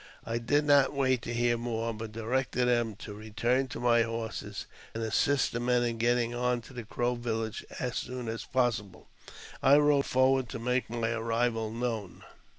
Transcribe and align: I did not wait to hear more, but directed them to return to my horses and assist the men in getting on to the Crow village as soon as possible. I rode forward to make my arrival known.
I 0.25 0.39
did 0.39 0.65
not 0.65 0.95
wait 0.95 1.21
to 1.21 1.31
hear 1.31 1.59
more, 1.59 1.93
but 1.93 2.11
directed 2.11 2.65
them 2.67 2.95
to 2.95 3.13
return 3.13 3.67
to 3.67 3.79
my 3.79 4.01
horses 4.01 4.65
and 4.95 5.03
assist 5.03 5.51
the 5.51 5.59
men 5.59 5.83
in 5.83 5.99
getting 5.99 6.33
on 6.33 6.61
to 6.61 6.73
the 6.73 6.83
Crow 6.83 7.13
village 7.13 7.63
as 7.79 7.97
soon 7.97 8.27
as 8.27 8.43
possible. 8.43 9.09
I 9.61 9.77
rode 9.77 10.07
forward 10.07 10.49
to 10.49 10.57
make 10.57 10.89
my 10.89 11.11
arrival 11.11 11.69
known. 11.69 12.23